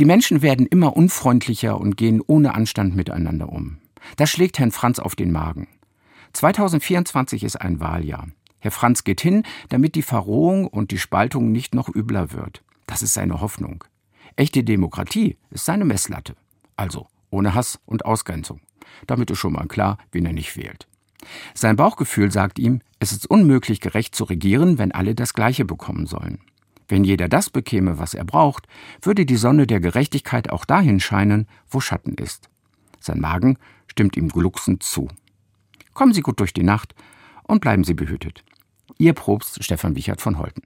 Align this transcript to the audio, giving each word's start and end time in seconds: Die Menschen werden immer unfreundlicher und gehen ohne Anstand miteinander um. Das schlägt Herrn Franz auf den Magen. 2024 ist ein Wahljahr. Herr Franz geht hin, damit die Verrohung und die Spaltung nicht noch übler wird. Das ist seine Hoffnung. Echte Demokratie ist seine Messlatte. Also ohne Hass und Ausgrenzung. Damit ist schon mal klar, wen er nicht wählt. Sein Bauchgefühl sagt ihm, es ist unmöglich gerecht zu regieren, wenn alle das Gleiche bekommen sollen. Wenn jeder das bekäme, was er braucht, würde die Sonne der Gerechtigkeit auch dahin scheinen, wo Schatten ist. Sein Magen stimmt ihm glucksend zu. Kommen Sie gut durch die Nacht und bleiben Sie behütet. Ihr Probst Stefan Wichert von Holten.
Die 0.00 0.04
Menschen 0.04 0.42
werden 0.42 0.66
immer 0.66 0.96
unfreundlicher 0.96 1.80
und 1.80 1.96
gehen 1.96 2.20
ohne 2.26 2.54
Anstand 2.54 2.96
miteinander 2.96 3.48
um. 3.48 3.78
Das 4.16 4.28
schlägt 4.28 4.58
Herrn 4.58 4.72
Franz 4.72 4.98
auf 4.98 5.14
den 5.14 5.30
Magen. 5.30 5.68
2024 6.32 7.44
ist 7.44 7.60
ein 7.60 7.78
Wahljahr. 7.78 8.26
Herr 8.58 8.72
Franz 8.72 9.04
geht 9.04 9.20
hin, 9.20 9.44
damit 9.68 9.94
die 9.94 10.02
Verrohung 10.02 10.66
und 10.66 10.90
die 10.90 10.98
Spaltung 10.98 11.52
nicht 11.52 11.76
noch 11.76 11.94
übler 11.94 12.32
wird. 12.32 12.64
Das 12.86 13.02
ist 13.02 13.14
seine 13.14 13.40
Hoffnung. 13.40 13.84
Echte 14.34 14.64
Demokratie 14.64 15.36
ist 15.50 15.64
seine 15.64 15.84
Messlatte. 15.84 16.34
Also 16.76 17.06
ohne 17.30 17.54
Hass 17.54 17.78
und 17.86 18.04
Ausgrenzung. 18.04 18.60
Damit 19.06 19.30
ist 19.30 19.38
schon 19.38 19.52
mal 19.52 19.68
klar, 19.68 19.98
wen 20.10 20.26
er 20.26 20.32
nicht 20.32 20.56
wählt. 20.56 20.88
Sein 21.54 21.76
Bauchgefühl 21.76 22.32
sagt 22.32 22.58
ihm, 22.58 22.80
es 22.98 23.12
ist 23.12 23.30
unmöglich 23.30 23.80
gerecht 23.80 24.14
zu 24.14 24.24
regieren, 24.24 24.76
wenn 24.78 24.92
alle 24.92 25.14
das 25.14 25.34
Gleiche 25.34 25.64
bekommen 25.64 26.06
sollen. 26.06 26.40
Wenn 26.88 27.04
jeder 27.04 27.28
das 27.28 27.50
bekäme, 27.50 27.98
was 27.98 28.14
er 28.14 28.24
braucht, 28.24 28.66
würde 29.00 29.24
die 29.24 29.36
Sonne 29.36 29.66
der 29.66 29.80
Gerechtigkeit 29.80 30.50
auch 30.50 30.64
dahin 30.64 31.00
scheinen, 31.00 31.46
wo 31.70 31.80
Schatten 31.80 32.14
ist. 32.14 32.50
Sein 33.00 33.20
Magen 33.20 33.58
stimmt 33.86 34.16
ihm 34.16 34.28
glucksend 34.28 34.82
zu. 34.82 35.08
Kommen 35.94 36.12
Sie 36.12 36.22
gut 36.22 36.40
durch 36.40 36.52
die 36.52 36.62
Nacht 36.62 36.94
und 37.44 37.60
bleiben 37.60 37.84
Sie 37.84 37.94
behütet. 37.94 38.44
Ihr 38.98 39.12
Probst 39.12 39.62
Stefan 39.62 39.96
Wichert 39.96 40.20
von 40.20 40.38
Holten. 40.38 40.64